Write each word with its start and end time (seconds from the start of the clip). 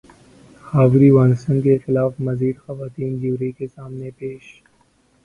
Harvey 0.63 1.09
Weinstein 1.11 1.59
کے 1.61 1.77
خلاف 1.77 2.13
مزید 2.19 2.55
خواتین 2.59 3.19
جیوری 3.19 3.51
کے 3.51 3.67
سامنے 3.67 4.09
پیش 4.19 4.51